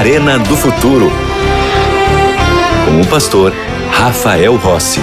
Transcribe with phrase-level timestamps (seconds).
[0.00, 1.10] Arena do Futuro.
[2.86, 3.52] Com o pastor
[3.90, 4.98] Rafael Rossi.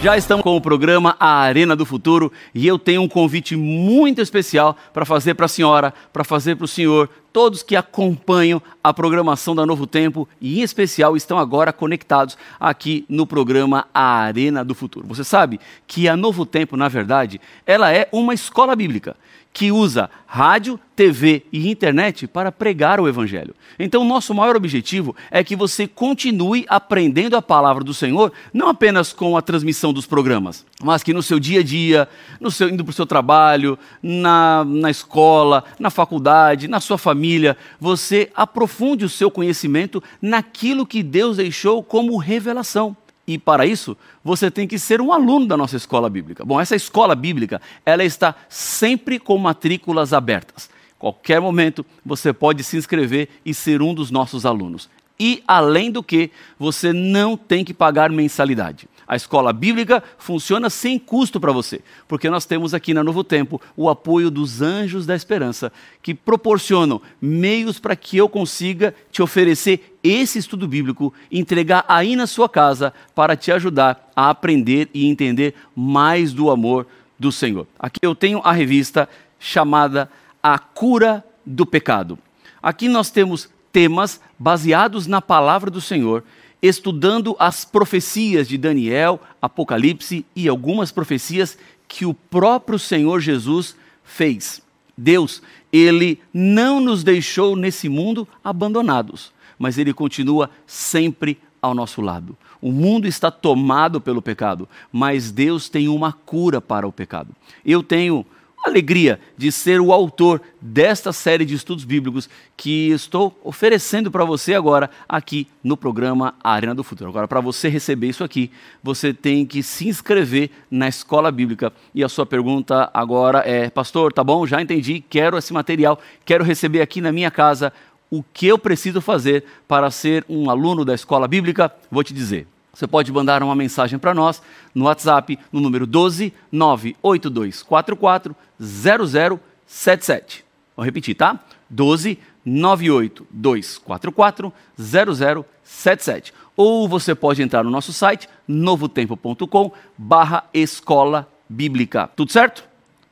[0.00, 4.20] Já estamos com o programa A Arena do Futuro e eu tenho um convite muito
[4.20, 8.94] especial para fazer para a senhora, para fazer para o senhor, todos que acompanham a
[8.94, 14.64] programação da Novo Tempo e, em especial, estão agora conectados aqui no programa A Arena
[14.64, 15.08] do Futuro.
[15.08, 19.16] Você sabe que a Novo Tempo, na verdade, ela é uma escola bíblica
[19.54, 23.54] que usa rádio, TV e internet para pregar o Evangelho.
[23.78, 29.12] Então, nosso maior objetivo é que você continue aprendendo a palavra do Senhor, não apenas
[29.12, 32.08] com a transmissão dos programas, mas que no seu dia a dia,
[32.40, 37.56] no seu, indo para o seu trabalho, na, na escola, na faculdade, na sua família,
[37.80, 42.96] você aprofunde o seu conhecimento naquilo que Deus deixou como revelação.
[43.26, 46.44] E para isso, você tem que ser um aluno da nossa escola bíblica.
[46.44, 50.68] Bom, essa escola bíblica, ela está sempre com matrículas abertas.
[50.98, 54.88] Qualquer momento você pode se inscrever e ser um dos nossos alunos.
[55.18, 58.88] E além do que, você não tem que pagar mensalidade.
[59.06, 63.60] A escola bíblica funciona sem custo para você, porque nós temos aqui na Novo Tempo
[63.76, 69.96] o apoio dos Anjos da Esperança, que proporcionam meios para que eu consiga te oferecer
[70.02, 75.54] esse estudo bíblico, entregar aí na sua casa para te ajudar a aprender e entender
[75.74, 76.86] mais do amor
[77.18, 77.66] do Senhor.
[77.78, 79.08] Aqui eu tenho a revista
[79.38, 80.10] chamada
[80.42, 82.18] A Cura do Pecado.
[82.62, 86.24] Aqui nós temos temas baseados na palavra do Senhor
[86.66, 94.62] estudando as profecias de Daniel, Apocalipse e algumas profecias que o próprio Senhor Jesus fez.
[94.96, 102.34] Deus, ele não nos deixou nesse mundo abandonados, mas ele continua sempre ao nosso lado.
[102.62, 107.36] O mundo está tomado pelo pecado, mas Deus tem uma cura para o pecado.
[107.62, 108.24] Eu tenho
[108.64, 114.54] alegria de ser o autor desta série de estudos bíblicos que estou oferecendo para você
[114.54, 117.10] agora aqui no programa Arena do Futuro.
[117.10, 118.50] Agora, para você receber isso aqui,
[118.82, 121.72] você tem que se inscrever na escola bíblica.
[121.94, 126.42] E a sua pergunta agora é: Pastor, tá bom, já entendi, quero esse material, quero
[126.42, 127.72] receber aqui na minha casa.
[128.10, 131.72] O que eu preciso fazer para ser um aluno da escola bíblica?
[131.90, 132.46] Vou te dizer.
[132.74, 134.42] Você pode mandar uma mensagem para nós
[134.74, 140.44] no WhatsApp no número 12 98244 0077.
[140.76, 141.38] Vou repetir, tá?
[141.70, 146.34] 12 98244 0077.
[146.56, 152.08] Ou você pode entrar no nosso site novotempo.com barra escola bíblica.
[152.14, 152.64] Tudo certo?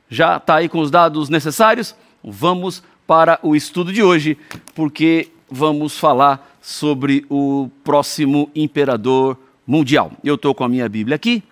[0.09, 1.95] Já está aí com os dados necessários?
[2.23, 4.37] Vamos para o estudo de hoje,
[4.75, 10.11] porque vamos falar sobre o próximo imperador mundial.
[10.23, 11.43] Eu estou com a minha Bíblia aqui.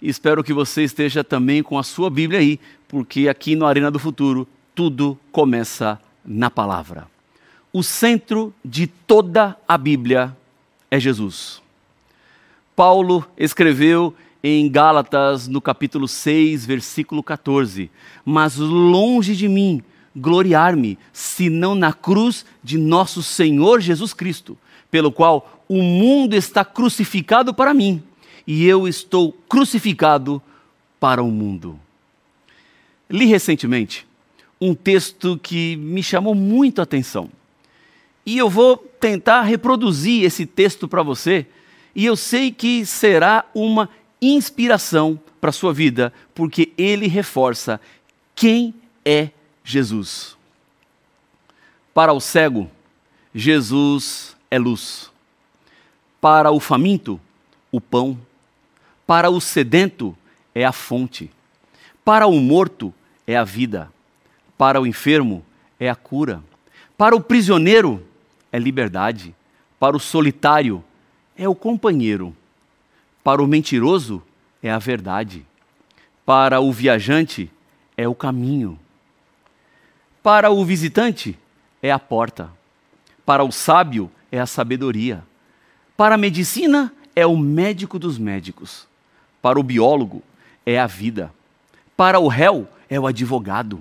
[0.00, 3.98] Espero que você esteja também com a sua Bíblia aí, porque aqui no Arena do
[3.98, 7.06] Futuro tudo começa na palavra.
[7.72, 10.36] O centro de toda a Bíblia
[10.90, 11.62] é Jesus.
[12.76, 17.90] Paulo escreveu em Gálatas, no capítulo 6, versículo 14:
[18.24, 19.82] Mas longe de mim
[20.14, 24.56] gloriar-me, senão na cruz de nosso Senhor Jesus Cristo,
[24.90, 28.02] pelo qual o mundo está crucificado para mim
[28.46, 30.42] e eu estou crucificado
[31.00, 31.78] para o mundo.
[33.08, 34.06] Li recentemente
[34.60, 37.30] um texto que me chamou muito a atenção.
[38.24, 41.46] E eu vou tentar reproduzir esse texto para você,
[41.94, 47.78] e eu sei que será uma inspiração para a sua vida, porque ele reforça
[48.34, 49.28] quem é
[49.62, 50.36] Jesus.
[51.92, 52.70] Para o cego,
[53.34, 55.10] Jesus é luz.
[56.24, 57.20] Para o faminto,
[57.70, 58.18] o pão.
[59.06, 60.16] Para o sedento,
[60.54, 61.30] é a fonte.
[62.02, 62.94] Para o morto,
[63.26, 63.92] é a vida.
[64.56, 65.44] Para o enfermo,
[65.78, 66.42] é a cura.
[66.96, 68.02] Para o prisioneiro,
[68.50, 69.34] é liberdade.
[69.78, 70.82] Para o solitário,
[71.36, 72.34] é o companheiro.
[73.22, 74.22] Para o mentiroso,
[74.62, 75.44] é a verdade.
[76.24, 77.50] Para o viajante,
[77.98, 78.80] é o caminho.
[80.22, 81.38] Para o visitante,
[81.82, 82.50] é a porta.
[83.26, 85.22] Para o sábio, é a sabedoria.
[85.96, 88.86] Para a medicina, é o médico dos médicos.
[89.40, 90.22] Para o biólogo,
[90.66, 91.32] é a vida.
[91.96, 93.80] Para o réu, é o advogado.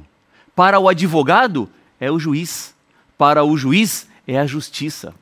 [0.56, 1.70] Para o advogado,
[2.00, 2.76] é o juiz.
[3.18, 5.16] Para o juiz, é a justiça.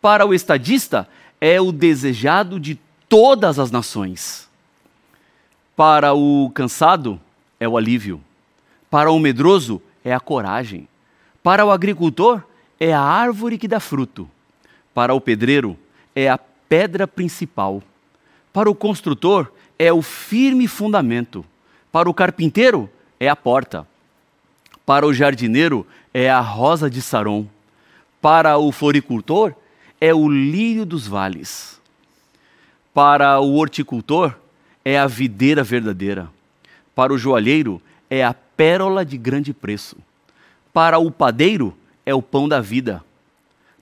[0.00, 1.08] Para o estadista,
[1.40, 2.78] é o desejado de
[3.08, 4.48] todas as nações.
[5.76, 7.20] Para o cansado,
[7.60, 8.20] é o alívio.
[8.90, 10.88] Para o medroso, é a coragem.
[11.42, 12.42] Para o agricultor,
[12.80, 14.28] é a árvore que dá fruto.
[14.92, 15.78] Para o pedreiro,
[16.14, 17.82] é a pedra principal.
[18.52, 21.44] Para o construtor, é o firme fundamento.
[21.90, 22.88] Para o carpinteiro,
[23.18, 23.86] é a porta.
[24.84, 27.46] Para o jardineiro, é a rosa de Saron.
[28.20, 29.54] Para o floricultor,
[30.00, 31.80] é o lírio dos vales.
[32.92, 34.34] Para o horticultor,
[34.84, 36.28] é a videira verdadeira.
[36.94, 37.80] Para o joalheiro,
[38.10, 39.96] é a pérola de grande preço.
[40.72, 43.02] Para o padeiro, é o pão da vida.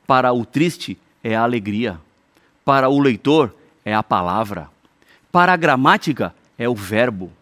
[0.07, 1.99] Para o triste, é a alegria.
[2.71, 3.53] Para o leitor,
[3.85, 4.71] é a palavra.
[5.33, 7.33] Para a gramática, é o verbo.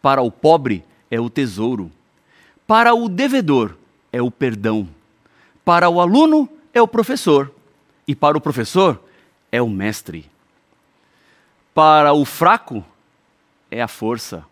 [0.00, 1.92] Para o pobre, é o tesouro.
[2.66, 3.76] Para o devedor,
[4.10, 4.88] é o perdão.
[5.62, 7.52] Para o aluno, é o professor.
[8.08, 8.98] E para o professor,
[9.52, 10.24] é o mestre.
[11.74, 12.82] Para o fraco,
[13.70, 14.42] é a força.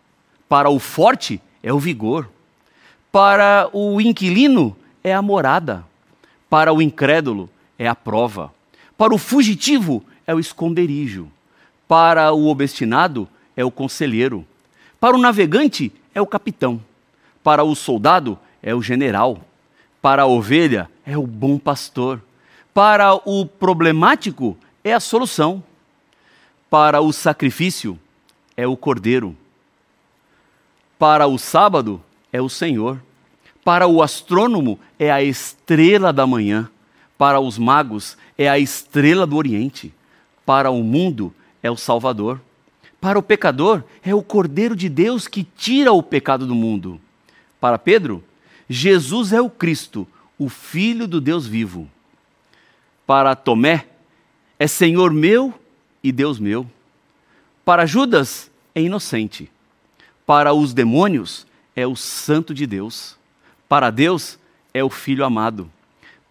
[0.47, 2.29] Para o forte, é o vigor.
[3.11, 5.83] Para o inquilino, é a morada.
[6.47, 8.53] Para o incrédulo, é a prova.
[8.95, 11.27] Para o fugitivo, é o esconderijo.
[11.87, 14.45] Para o obstinado, é o conselheiro.
[14.99, 16.81] Para o navegante, é o capitão.
[17.43, 19.41] Para o soldado, é o general.
[20.01, 22.21] Para a ovelha, é o bom pastor.
[22.73, 25.63] Para o problemático, é a solução.
[26.69, 27.99] Para o sacrifício,
[28.55, 29.35] é o cordeiro.
[30.97, 32.01] Para o sábado,
[32.31, 33.01] é o Senhor.
[33.63, 36.69] Para o astrônomo, é a estrela da manhã.
[37.17, 39.93] Para os magos, é a estrela do Oriente.
[40.45, 42.41] Para o mundo, é o Salvador.
[42.99, 46.99] Para o pecador, é o Cordeiro de Deus que tira o pecado do mundo.
[47.59, 48.23] Para Pedro,
[48.69, 50.07] Jesus é o Cristo,
[50.37, 51.89] o Filho do Deus vivo.
[53.05, 53.87] Para Tomé,
[54.57, 55.53] é Senhor meu
[56.03, 56.65] e Deus meu.
[57.65, 59.51] Para Judas, é inocente.
[60.25, 61.45] Para os demônios,
[61.75, 63.17] é o Santo de Deus.
[63.67, 64.37] Para Deus,
[64.73, 65.69] é o Filho amado.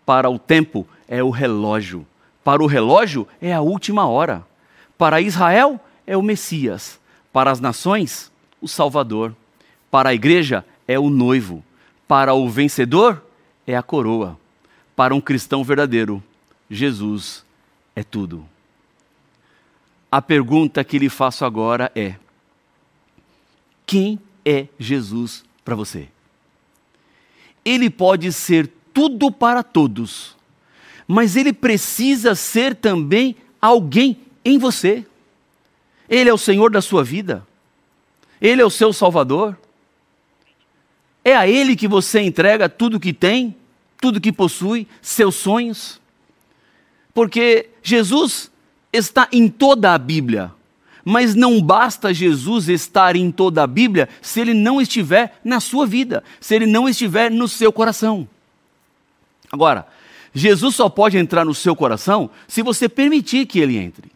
[0.06, 2.06] Para o tempo, é o relógio.
[2.42, 4.46] Para o relógio, é a última hora.
[4.96, 6.98] Para Israel, é o Messias.
[7.32, 9.34] Para as nações, o Salvador.
[9.90, 11.62] Para a igreja, é o noivo.
[12.08, 13.22] Para o vencedor,
[13.66, 14.38] é a coroa.
[14.96, 16.22] Para um cristão verdadeiro,
[16.68, 17.44] Jesus
[17.94, 18.46] é tudo.
[20.10, 22.16] A pergunta que lhe faço agora é:
[23.86, 26.08] quem é Jesus para você?
[27.64, 30.36] Ele pode ser tudo para todos,
[31.12, 35.04] mas ele precisa ser também alguém em você.
[36.08, 37.44] Ele é o Senhor da sua vida,
[38.40, 39.58] ele é o seu Salvador.
[41.22, 43.54] É a Ele que você entrega tudo que tem,
[44.00, 46.00] tudo que possui, seus sonhos.
[47.12, 48.50] Porque Jesus
[48.90, 50.50] está em toda a Bíblia.
[51.04, 55.86] Mas não basta Jesus estar em toda a Bíblia se ele não estiver na sua
[55.86, 58.26] vida, se ele não estiver no seu coração.
[59.52, 59.86] Agora,
[60.34, 64.10] Jesus só pode entrar no seu coração se você permitir que ele entre.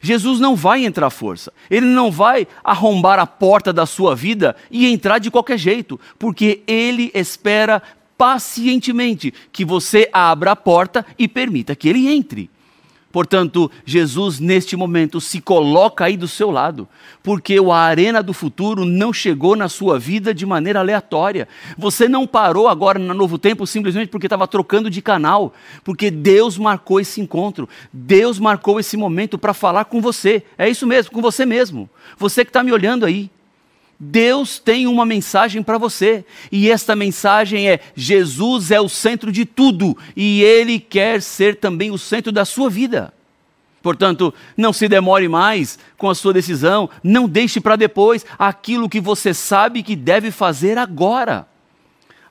[0.00, 4.56] Jesus não vai entrar à força, ele não vai arrombar a porta da sua vida
[4.70, 7.82] e entrar de qualquer jeito, porque ele espera
[8.16, 12.50] pacientemente que você abra a porta e permita que ele entre.
[13.12, 16.88] Portanto, Jesus neste momento se coloca aí do seu lado,
[17.22, 21.48] porque a arena do futuro não chegou na sua vida de maneira aleatória.
[21.76, 25.52] Você não parou agora no novo tempo simplesmente porque estava trocando de canal,
[25.82, 30.44] porque Deus marcou esse encontro, Deus marcou esse momento para falar com você.
[30.56, 31.90] É isso mesmo, com você mesmo.
[32.16, 33.30] Você que está me olhando aí.
[34.02, 39.44] Deus tem uma mensagem para você, e esta mensagem é: Jesus é o centro de
[39.44, 43.12] tudo e Ele quer ser também o centro da sua vida.
[43.82, 49.00] Portanto, não se demore mais com a sua decisão, não deixe para depois aquilo que
[49.00, 51.46] você sabe que deve fazer agora.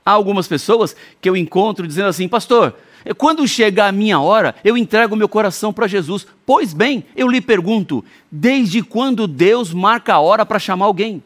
[0.04, 2.76] Há algumas pessoas que eu encontro dizendo assim, pastor,
[3.18, 6.26] quando chegar a minha hora, eu entrego meu coração para Jesus.
[6.46, 11.24] Pois bem, eu lhe pergunto, desde quando Deus marca a hora para chamar alguém?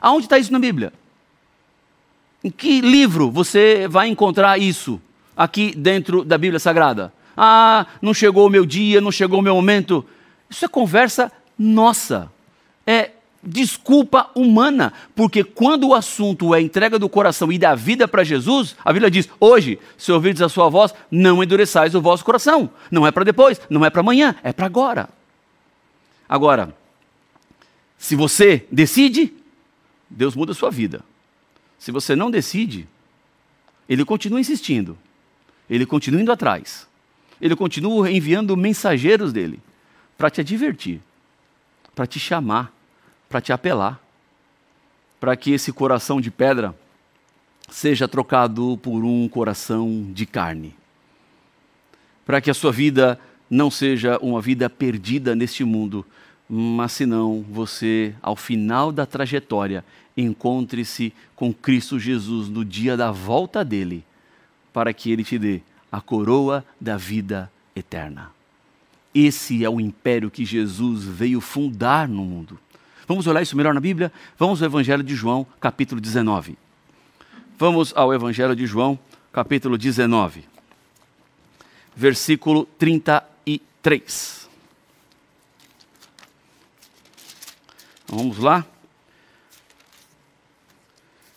[0.00, 0.92] Aonde está isso na Bíblia?
[2.42, 5.00] Em que livro você vai encontrar isso
[5.36, 7.12] aqui dentro da Bíblia Sagrada?
[7.36, 10.04] Ah, não chegou o meu dia, não chegou o meu momento.
[10.48, 12.30] Isso é conversa nossa.
[12.86, 13.10] É
[13.42, 18.76] desculpa humana, porque quando o assunto é entrega do coração e da vida para Jesus,
[18.84, 22.70] a Bíblia diz: hoje, se ouvirdes a sua voz, não endureçais o vosso coração.
[22.90, 25.08] Não é para depois, não é para amanhã, é para agora.
[26.28, 26.74] Agora,
[27.98, 29.32] se você decide,
[30.10, 31.04] Deus muda a sua vida.
[31.78, 32.88] Se você não decide,
[33.88, 34.98] ele continua insistindo,
[35.68, 36.86] ele continua indo atrás,
[37.40, 39.60] ele continua enviando mensageiros dele
[40.18, 41.00] para te advertir,
[41.94, 42.72] para te chamar,
[43.28, 44.00] para te apelar,
[45.18, 46.74] para que esse coração de pedra
[47.70, 50.74] seja trocado por um coração de carne,
[52.26, 56.04] para que a sua vida não seja uma vida perdida neste mundo,
[56.52, 59.84] mas se não, você, ao final da trajetória,
[60.16, 64.04] encontre-se com Cristo Jesus no dia da volta dele,
[64.72, 65.60] para que ele te dê
[65.92, 68.32] a coroa da vida eterna.
[69.14, 72.58] Esse é o império que Jesus veio fundar no mundo.
[73.06, 74.12] Vamos olhar isso melhor na Bíblia?
[74.36, 76.58] Vamos ao Evangelho de João, capítulo 19.
[77.56, 78.98] Vamos ao Evangelho de João,
[79.32, 80.44] capítulo 19,
[81.94, 84.39] versículo 33.
[88.10, 88.66] Vamos lá?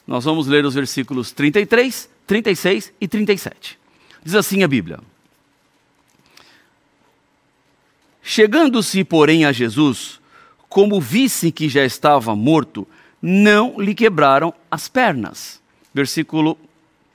[0.08, 3.78] Nós vamos ler os versículos 33, 36 e 37.
[4.24, 5.00] Diz assim a Bíblia:
[8.24, 10.20] Chegando-se, porém, a Jesus,
[10.68, 12.88] como vissem que já estava morto,
[13.22, 15.62] não lhe quebraram as pernas.
[15.94, 16.58] Versículo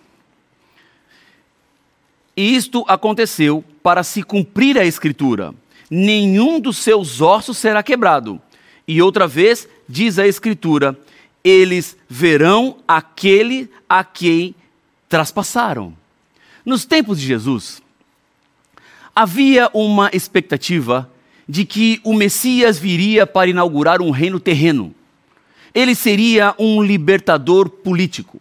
[2.40, 5.54] E isto aconteceu para se cumprir a Escritura:
[5.92, 8.42] nenhum dos seus ossos será quebrado.
[8.88, 10.98] E outra vez, diz a Escritura:
[11.44, 14.56] eles verão aquele a quem
[15.10, 15.94] traspassaram.
[16.64, 17.82] Nos tempos de Jesus,
[19.14, 21.12] havia uma expectativa
[21.46, 24.96] de que o Messias viria para inaugurar um reino terreno.
[25.76, 28.40] Ele seria um libertador político.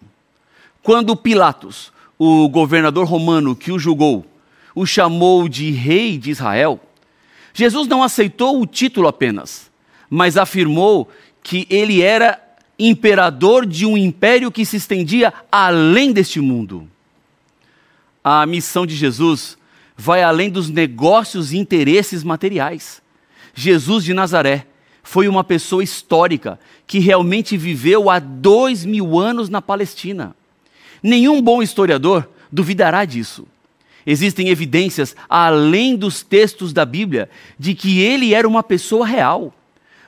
[0.84, 4.26] Quando Pilatos, o governador romano que o julgou,
[4.74, 6.80] o chamou de rei de Israel,
[7.54, 9.70] Jesus não aceitou o título apenas,
[10.10, 11.08] mas afirmou
[11.42, 12.40] que ele era
[12.78, 16.88] imperador de um império que se estendia além deste mundo
[18.30, 19.56] a missão de Jesus
[19.96, 23.02] vai além dos negócios e interesses materiais.
[23.54, 24.66] Jesus de Nazaré
[25.02, 30.36] foi uma pessoa histórica que realmente viveu há dois mil anos na Palestina.
[31.02, 33.46] Nenhum bom historiador duvidará disso.
[34.06, 37.28] Existem evidências, além dos textos da Bíblia,
[37.58, 39.54] de que ele era uma pessoa real.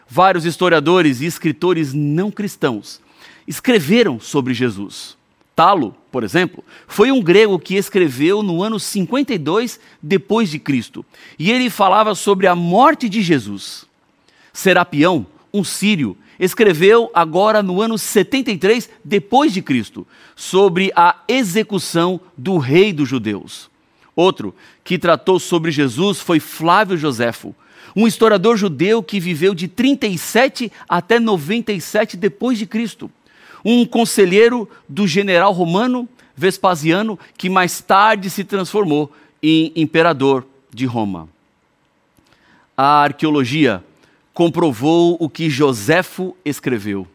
[0.09, 3.01] Vários historiadores e escritores não cristãos
[3.47, 5.17] escreveram sobre Jesus.
[5.57, 11.05] Talo, por exemplo, foi um grego que escreveu no ano 52 depois de Cristo,
[11.39, 13.85] e ele falava sobre a morte de Jesus.
[14.53, 20.05] Serapião, um sírio, escreveu agora no ano 73 depois de Cristo
[20.35, 23.71] sobre a execução do rei dos judeus.
[24.17, 27.55] Outro que tratou sobre Jesus foi Flávio Joséfo,
[27.95, 33.09] um historiador judeu que viveu de 37 até 97 depois de Cristo
[33.65, 41.29] um conselheiro do general romano Vespasiano, que mais tarde se transformou em imperador de Roma.
[42.77, 43.85] A arqueologia
[44.41, 47.07] comprovou o que Joséfo escreveu,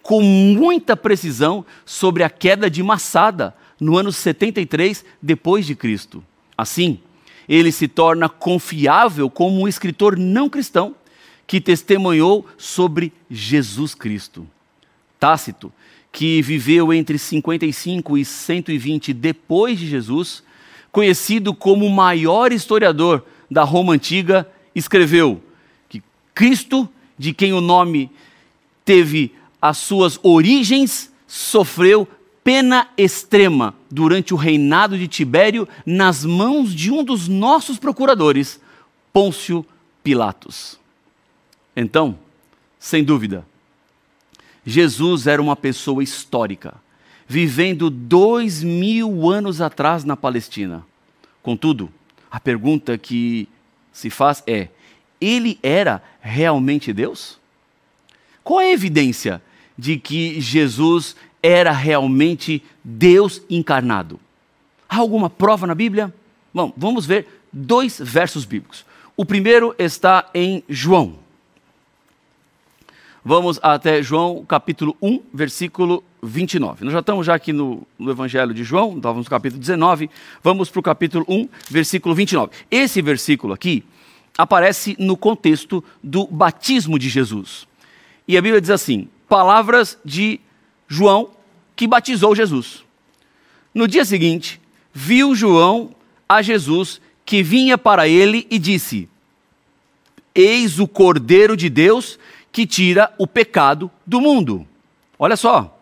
[0.00, 6.22] com muita precisão sobre a queda de Massada no ano 73 depois de Cristo.
[6.56, 7.00] Assim,
[7.48, 10.94] ele se torna confiável como um escritor não cristão
[11.48, 14.46] que testemunhou sobre Jesus Cristo.
[15.18, 15.72] Tácito
[16.12, 20.44] que viveu entre 55 e 120 depois de Jesus,
[20.92, 25.42] conhecido como o maior historiador da Roma antiga, escreveu
[26.38, 28.12] Cristo, de quem o nome
[28.84, 32.06] teve as suas origens, sofreu
[32.44, 38.60] pena extrema durante o reinado de Tibério nas mãos de um dos nossos procuradores,
[39.12, 39.66] Pôncio
[40.04, 40.78] Pilatos.
[41.74, 42.16] Então,
[42.78, 43.44] sem dúvida,
[44.64, 46.76] Jesus era uma pessoa histórica,
[47.26, 50.86] vivendo dois mil anos atrás na Palestina.
[51.42, 51.90] Contudo,
[52.30, 53.48] a pergunta que
[53.92, 54.68] se faz é:
[55.20, 57.38] ele era realmente Deus?
[58.42, 59.42] Qual é a evidência
[59.76, 64.18] de que Jesus era realmente Deus encarnado?
[64.88, 66.12] Há alguma prova na Bíblia?
[66.52, 68.84] Bom, vamos ver dois versos bíblicos.
[69.16, 71.18] O primeiro está em João,
[73.28, 76.82] Vamos até João capítulo 1, versículo 29.
[76.82, 80.08] Nós já estamos já aqui no, no Evangelho de João, estávamos no capítulo 19,
[80.42, 82.52] vamos para o capítulo 1, versículo 29.
[82.70, 83.84] Esse versículo aqui
[84.38, 87.66] aparece no contexto do batismo de Jesus.
[88.26, 90.40] E a Bíblia diz assim: palavras de
[90.86, 91.30] João
[91.74, 92.84] que batizou Jesus.
[93.74, 94.60] No dia seguinte,
[94.94, 95.94] viu João
[96.28, 99.08] a Jesus que vinha para ele e disse:
[100.34, 102.18] Eis o Cordeiro de Deus
[102.52, 104.66] que tira o pecado do mundo.
[105.18, 105.78] Olha só,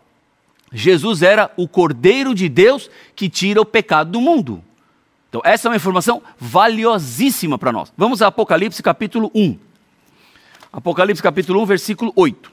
[0.73, 4.63] Jesus era o Cordeiro de Deus que tira o pecado do mundo.
[5.37, 7.93] Então, essa é uma informação valiosíssima para nós.
[7.95, 9.59] Vamos a Apocalipse capítulo 1.
[10.73, 12.50] Apocalipse capítulo 1, versículo 8.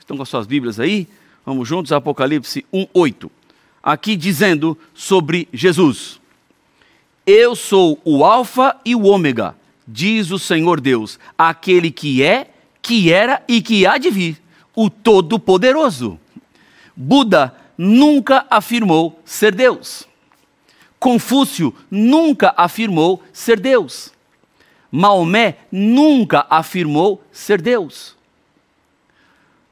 [0.00, 1.06] Estão com as suas Bíblias aí?
[1.46, 3.30] Vamos juntos Apocalipse 1, 8.
[3.80, 6.20] Aqui dizendo sobre Jesus.
[7.24, 9.54] Eu sou o Alfa e o Ômega,
[9.86, 12.50] diz o Senhor Deus, aquele que é,
[12.82, 14.42] que era e que há de vir,
[14.74, 16.18] o Todo-Poderoso.
[16.96, 20.10] Buda nunca afirmou ser Deus.
[21.02, 24.12] Confúcio nunca afirmou ser Deus.
[24.88, 28.14] Maomé nunca afirmou ser Deus.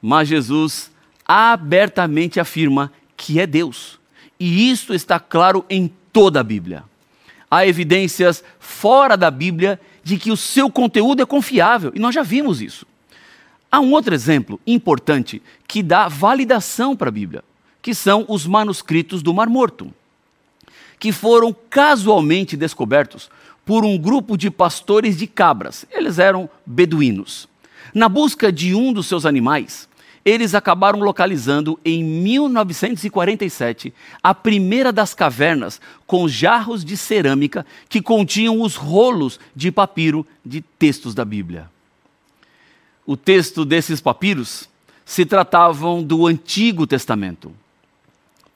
[0.01, 0.91] Mas Jesus
[1.25, 3.97] abertamente afirma que é Deus.
[4.37, 6.83] E isso está claro em toda a Bíblia.
[7.49, 12.23] Há evidências fora da Bíblia de que o seu conteúdo é confiável, e nós já
[12.23, 12.85] vimos isso.
[13.71, 17.41] Há um outro exemplo importante que dá validação para a Bíblia,
[17.81, 19.93] que são os manuscritos do Mar Morto,
[21.01, 23.27] que foram casualmente descobertos
[23.65, 25.83] por um grupo de pastores de cabras.
[25.89, 27.49] Eles eram beduínos.
[27.91, 29.89] Na busca de um dos seus animais,
[30.23, 33.91] eles acabaram localizando em 1947
[34.21, 40.61] a primeira das cavernas com jarros de cerâmica que continham os rolos de papiro de
[40.61, 41.67] textos da Bíblia.
[43.07, 44.69] O texto desses papiros
[45.03, 47.51] se tratavam do Antigo Testamento.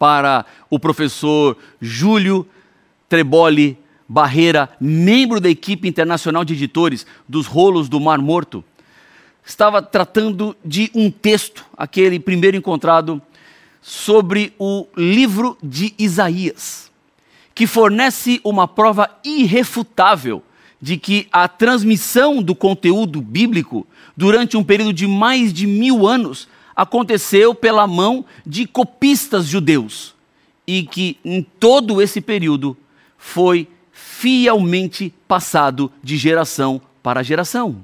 [0.05, 2.47] Para o professor Júlio
[3.09, 3.75] Treboli
[4.07, 8.63] Barreira, membro da equipe internacional de editores dos Rolos do Mar Morto,
[9.43, 13.19] estava tratando de um texto, aquele primeiro encontrado,
[13.81, 16.91] sobre o livro de Isaías,
[17.55, 20.43] que fornece uma prova irrefutável
[20.79, 26.47] de que a transmissão do conteúdo bíblico durante um período de mais de mil anos
[26.75, 30.13] aconteceu pela mão de copistas judeus
[30.67, 32.75] e que em todo esse período
[33.17, 37.81] foi fielmente passado de geração para geração.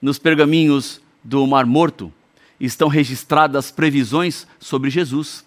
[0.00, 2.12] Nos pergaminhos do Mar Morto
[2.60, 5.44] estão registradas previsões sobre Jesus,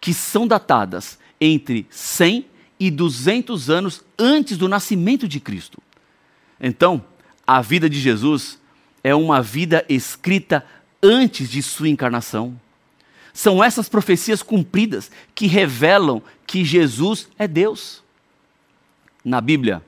[0.00, 2.46] que são datadas entre 100
[2.78, 5.78] e 200 anos antes do nascimento de Cristo.
[6.60, 7.04] Então,
[7.46, 8.58] a vida de Jesus
[9.02, 10.64] é uma vida escrita
[11.04, 12.58] antes de sua encarnação.
[13.32, 18.02] São essas profecias cumpridas que revelam que Jesus é Deus.
[19.22, 19.82] Na Bíblia,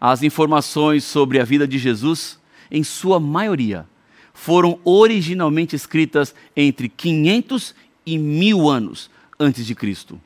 [0.00, 2.38] as informações sobre a vida de Jesus
[2.70, 3.86] em sua maioria,
[4.32, 7.74] foram originalmente escritas entre 500
[8.06, 10.20] e 1000 anos antes de Cristo.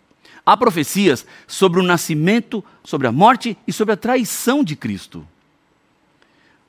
[0.44, 5.27] Há profecias sobre o nascimento, sobre a morte e sobre a traição de Cristo.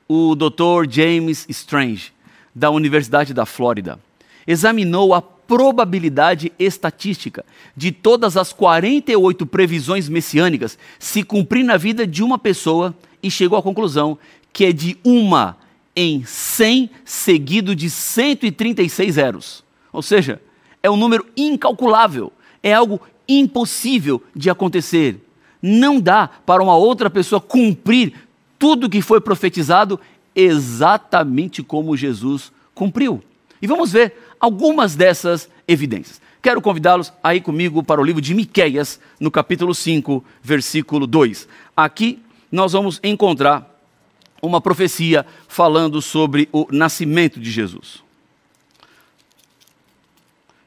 [0.08, 0.88] O Dr.
[0.88, 2.12] James Strange,
[2.56, 4.00] da Universidade da Flórida,
[4.46, 7.44] examinou a probabilidade estatística
[7.76, 13.58] de todas as 48 previsões messiânicas se cumprir na vida de uma pessoa e chegou
[13.58, 14.18] à conclusão
[14.54, 15.58] que é de uma
[15.94, 19.64] em 100 seguido de 136 zeros.
[19.92, 20.40] Ou seja,
[20.82, 25.20] é um número incalculável, é algo impossível de acontecer.
[25.60, 28.14] Não dá para uma outra pessoa cumprir
[28.58, 30.00] tudo que foi profetizado
[30.36, 33.22] exatamente como Jesus cumpriu.
[33.60, 36.20] E vamos ver algumas dessas evidências.
[36.42, 41.48] Quero convidá-los aí comigo para o livro de Miqueias, no capítulo 5, versículo 2.
[41.74, 42.22] Aqui
[42.52, 43.74] nós vamos encontrar
[44.40, 48.04] uma profecia falando sobre o nascimento de Jesus.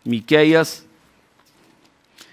[0.03, 0.85] Miqueias,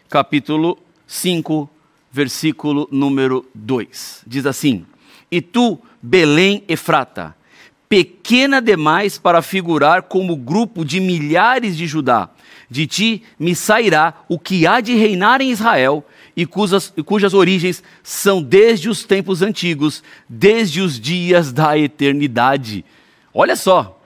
[0.08, 1.68] capítulo 5,
[2.10, 4.24] versículo número 2.
[4.26, 4.86] Diz assim:
[5.30, 7.34] E tu, Belém Efrata,
[7.88, 12.30] pequena demais para figurar como grupo de milhares de Judá,
[12.70, 17.82] de ti me sairá o que há de reinar em Israel, e cujas, cujas origens
[18.04, 22.84] são desde os tempos antigos, desde os dias da eternidade.
[23.34, 24.00] Olha só,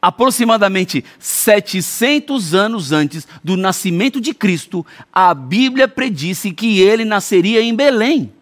[0.00, 7.74] aproximadamente 700 anos antes do nascimento de Cristo, a Bíblia predisse que ele nasceria em
[7.74, 8.35] Belém.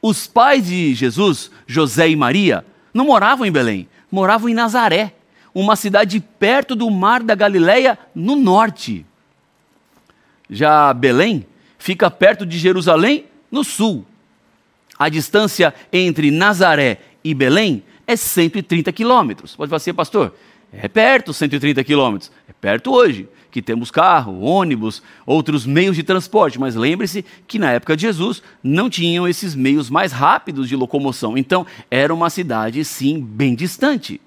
[0.00, 5.14] Os pais de Jesus, José e Maria, não moravam em Belém, moravam em Nazaré,
[5.54, 9.04] uma cidade perto do mar da Galileia, no norte.
[10.48, 11.46] Já Belém
[11.78, 14.06] fica perto de Jerusalém, no sul.
[14.98, 19.54] A distância entre Nazaré e Belém é 130 quilômetros.
[19.54, 20.34] Pode falar assim, pastor,
[20.72, 22.30] é perto 130 quilômetros.
[22.60, 26.58] Perto hoje, que temos carro, ônibus, outros meios de transporte.
[26.58, 31.36] Mas lembre-se que na época de Jesus não tinham esses meios mais rápidos de locomoção.
[31.36, 34.20] Então era uma cidade, sim, bem distante.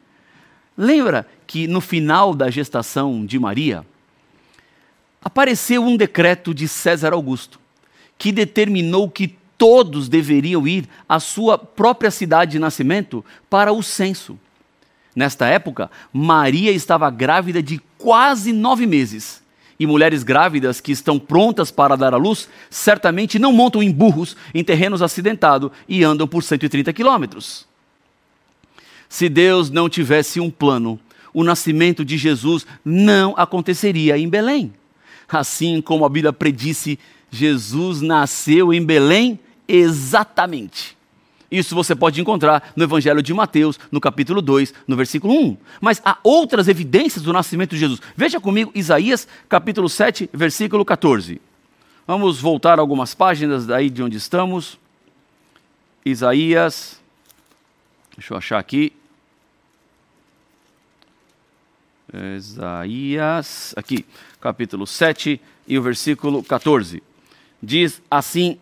[0.77, 3.85] Lembra que no final da gestação de Maria,
[5.23, 7.59] apareceu um decreto de César Augusto
[8.17, 14.39] que determinou que todos deveriam ir à sua própria cidade de nascimento para o censo.
[15.15, 19.41] Nesta época, Maria estava grávida de quase nove meses
[19.79, 24.37] E mulheres grávidas que estão prontas para dar à luz certamente não montam em burros
[24.53, 27.65] em terrenos acidentados e andam por 130 quilômetros.
[29.09, 30.99] Se Deus não tivesse um plano,
[31.33, 34.73] o nascimento de Jesus não aconteceria em Belém.
[35.27, 40.97] Assim como a Bíblia predisse, Jesus nasceu em Belém exatamente.
[41.51, 45.57] Isso você pode encontrar no Evangelho de Mateus, no capítulo 2, no versículo 1.
[45.81, 48.01] Mas há outras evidências do nascimento de Jesus.
[48.15, 51.41] Veja comigo Isaías, capítulo 7, versículo 14.
[52.07, 54.79] Vamos voltar algumas páginas daí de onde estamos.
[56.05, 56.99] Isaías,
[58.15, 58.93] deixa eu achar aqui.
[62.37, 64.05] Isaías, aqui,
[64.39, 67.03] capítulo 7 e o versículo 14.
[67.61, 68.57] Diz assim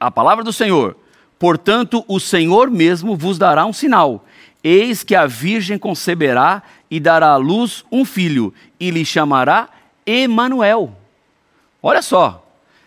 [0.00, 0.96] a palavra do Senhor:
[1.38, 4.26] Portanto, o Senhor mesmo vos dará um sinal.
[4.62, 9.68] Eis que a virgem conceberá e dará à luz um filho, e lhe chamará
[10.04, 10.96] Emanuel.
[11.82, 12.44] Olha só,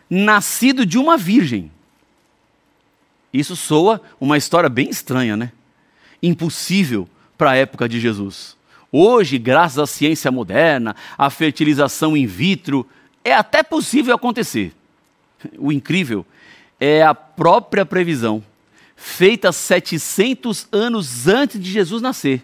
[0.10, 1.72] nascido de uma virgem.
[3.34, 5.52] Isso soa uma história bem estranha, né?
[6.22, 8.58] Impossível para a época de Jesus.
[8.92, 12.86] Hoje, graças à ciência moderna, à fertilização in vitro,
[13.24, 14.74] é até possível acontecer.
[15.58, 16.26] O incrível
[16.82, 18.44] é a própria previsão,
[18.96, 22.44] feita 700 anos antes de Jesus nascer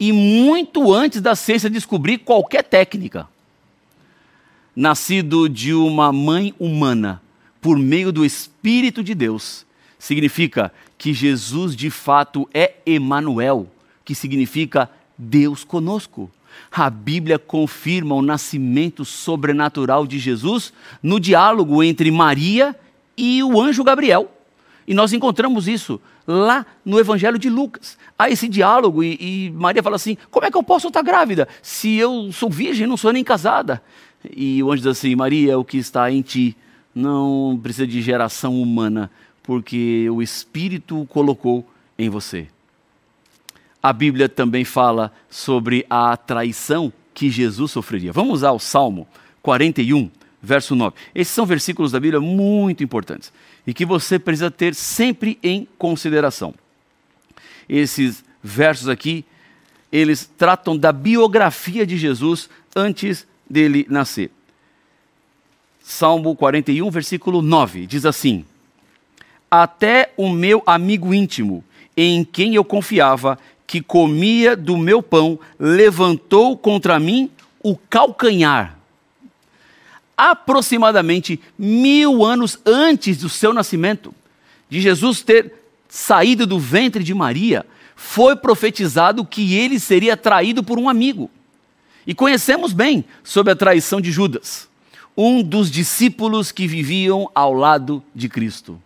[0.00, 3.28] e muito antes da ciência descobrir qualquer técnica.
[4.74, 7.20] Nascido de uma mãe humana
[7.60, 9.66] por meio do Espírito de Deus,
[9.98, 13.70] significa que Jesus de fato é Emanuel,
[14.06, 16.30] que significa Deus conosco.
[16.72, 22.74] A Bíblia confirma o nascimento sobrenatural de Jesus no diálogo entre Maria
[23.16, 24.30] e o anjo Gabriel.
[24.86, 27.98] E nós encontramos isso lá no Evangelho de Lucas.
[28.18, 31.48] Há esse diálogo e, e, Maria fala assim: Como é que eu posso estar grávida
[31.60, 33.82] se eu sou virgem, não sou nem casada?
[34.34, 36.56] E o anjo diz assim: Maria, o que está em ti
[36.94, 39.10] não precisa de geração humana,
[39.42, 41.66] porque o Espírito o colocou
[41.98, 42.48] em você
[43.86, 48.12] a Bíblia também fala sobre a traição que Jesus sofreria.
[48.12, 49.06] Vamos ao Salmo
[49.42, 50.10] 41,
[50.46, 50.94] verso 9.
[51.14, 53.32] Esses são versículos da Bíblia muito importantes
[53.66, 56.54] e que você precisa ter sempre em consideração.
[57.68, 59.24] Esses versos aqui,
[59.90, 64.30] eles tratam da biografia de Jesus antes dele nascer.
[65.82, 68.44] Salmo 41, versículo 9, diz assim:
[69.50, 71.64] Até o meu amigo íntimo,
[71.96, 77.30] em quem eu confiava, que comia do meu pão levantou contra mim
[77.62, 78.75] o calcanhar.
[80.16, 84.14] Aproximadamente mil anos antes do seu nascimento,
[84.68, 85.52] de Jesus ter
[85.88, 91.30] saído do ventre de Maria, foi profetizado que ele seria traído por um amigo.
[92.06, 94.68] E conhecemos bem sobre a traição de Judas,
[95.16, 98.80] um dos discípulos que viviam ao lado de Cristo.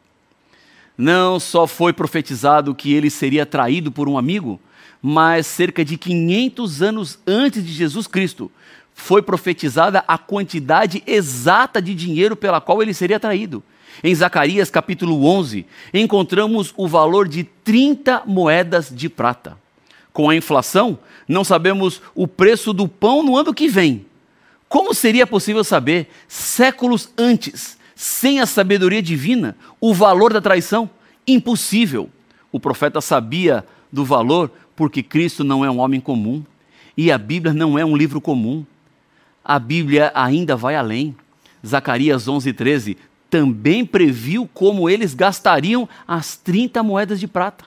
[0.97, 4.61] Não só foi profetizado que ele seria traído por um amigo,
[5.03, 8.51] mas cerca de 500 anos antes de Jesus Cristo,
[9.01, 13.63] foi profetizada a quantidade exata de dinheiro pela qual ele seria traído.
[14.05, 19.59] Em Zacarias capítulo 11, encontramos o valor de 30 moedas de prata.
[20.13, 24.07] Com a inflação, não sabemos o preço do pão no ano que vem.
[24.69, 30.89] Como seria possível saber, séculos antes, sem a sabedoria divina, o valor da traição?
[31.27, 32.09] Impossível.
[32.53, 36.45] O profeta sabia do valor porque Cristo não é um homem comum
[36.97, 38.65] e a Bíblia não é um livro comum.
[39.45, 41.17] A Bíblia ainda vai além.
[41.67, 42.97] Zacarias 11:13
[43.29, 47.65] também previu como eles gastariam as 30 moedas de prata.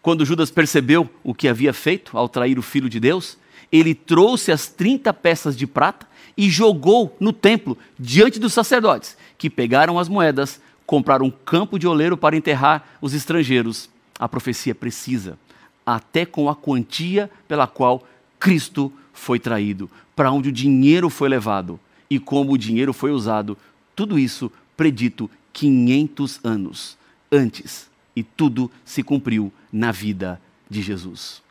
[0.00, 3.36] Quando Judas percebeu o que havia feito ao trair o filho de Deus,
[3.70, 9.50] ele trouxe as 30 peças de prata e jogou no templo diante dos sacerdotes, que
[9.50, 13.90] pegaram as moedas, compraram um campo de oleiro para enterrar os estrangeiros.
[14.18, 15.38] A profecia precisa
[15.84, 18.06] até com a quantia pela qual
[18.40, 23.56] Cristo foi traído, para onde o dinheiro foi levado e como o dinheiro foi usado,
[23.94, 26.96] tudo isso predito 500 anos
[27.32, 31.42] antes e tudo se cumpriu na vida de Jesus.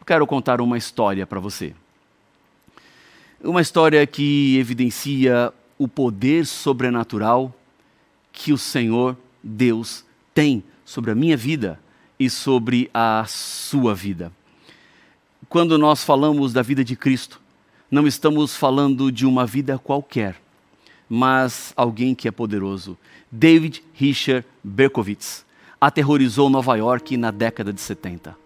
[0.00, 1.74] Eu quero contar uma história para você.
[3.42, 7.54] Uma história que evidencia o poder sobrenatural
[8.32, 10.04] que o Senhor Deus
[10.34, 11.80] tem sobre a minha vida
[12.18, 14.32] e sobre a sua vida.
[15.50, 17.40] Quando nós falamos da vida de Cristo,
[17.90, 20.36] não estamos falando de uma vida qualquer,
[21.08, 22.96] mas alguém que é poderoso.
[23.32, 25.44] David Richard Berkowitz
[25.80, 28.36] aterrorizou Nova York na década de 70.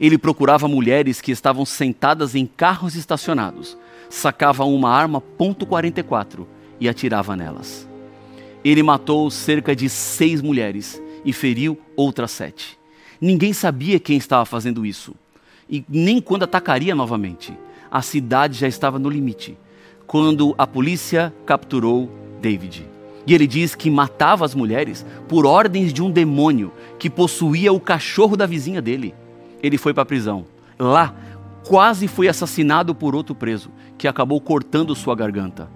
[0.00, 3.76] Ele procurava mulheres que estavam sentadas em carros estacionados,
[4.08, 6.46] sacava uma arma .44
[6.80, 7.86] e atirava nelas.
[8.64, 12.78] Ele matou cerca de seis mulheres e feriu outras sete.
[13.20, 15.14] Ninguém sabia quem estava fazendo isso
[15.68, 17.52] e nem quando atacaria novamente.
[17.90, 19.58] A cidade já estava no limite.
[20.06, 22.86] Quando a polícia capturou David.
[23.26, 27.80] E ele diz que matava as mulheres por ordens de um demônio que possuía o
[27.80, 29.14] cachorro da vizinha dele.
[29.62, 30.46] Ele foi para a prisão.
[30.78, 31.14] Lá,
[31.64, 35.68] quase foi assassinado por outro preso, que acabou cortando sua garganta.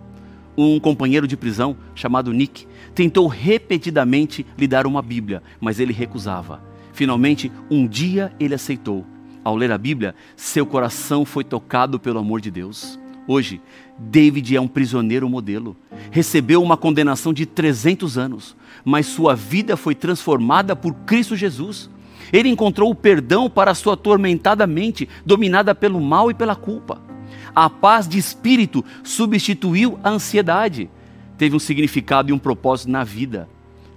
[0.57, 6.63] Um companheiro de prisão, chamado Nick, tentou repetidamente lhe dar uma Bíblia, mas ele recusava.
[6.93, 9.05] Finalmente, um dia ele aceitou.
[9.43, 12.99] Ao ler a Bíblia, seu coração foi tocado pelo amor de Deus.
[13.27, 13.61] Hoje,
[13.99, 15.77] David é um prisioneiro modelo.
[16.11, 21.89] Recebeu uma condenação de 300 anos, mas sua vida foi transformada por Cristo Jesus.
[22.33, 27.01] Ele encontrou o perdão para sua atormentada mente, dominada pelo mal e pela culpa.
[27.55, 30.91] A paz de espírito substituiu a ansiedade.
[31.39, 33.49] Teve um significado e um propósito na vida.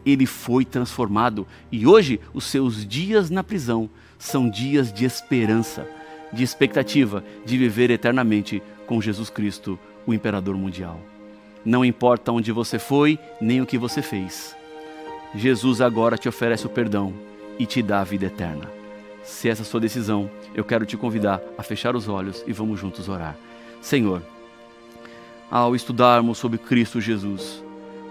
[0.05, 3.89] Ele foi transformado e hoje os seus dias na prisão
[4.23, 5.85] são dias de esperança,
[6.31, 10.97] de expectativa de viver eternamente com Jesus Cristo, o imperador mundial.
[11.65, 14.55] Não importa onde você foi, nem o que você fez.
[15.35, 17.13] Jesus agora te oferece o perdão
[17.59, 18.71] e te dá a vida eterna.
[19.23, 22.53] Se essa é a sua decisão, eu quero te convidar a fechar os olhos e
[22.53, 23.35] vamos juntos orar.
[23.81, 24.21] Senhor,
[25.51, 27.61] ao estudarmos sobre Cristo Jesus,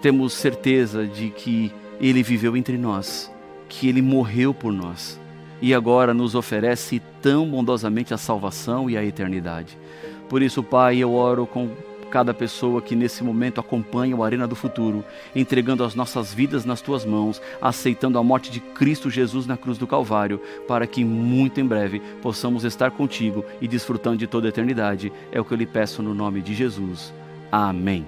[0.03, 3.33] temos certeza de que Ele viveu entre nós,
[3.67, 5.22] que Ele morreu por nós
[5.63, 9.79] e agora nos oferece tão bondosamente a salvação e a eternidade.
[10.29, 11.71] Por isso, Pai, eu oro com
[12.11, 15.03] cada pessoa que nesse momento acompanha o Arena do Futuro,
[15.35, 19.79] entregando as nossas vidas nas tuas mãos, aceitando a morte de Cristo Jesus na cruz
[19.79, 24.51] do Calvário, para que muito em breve possamos estar contigo e desfrutando de toda a
[24.51, 25.11] eternidade.
[25.31, 27.15] É o que eu lhe peço no nome de Jesus.
[27.51, 28.05] Amém.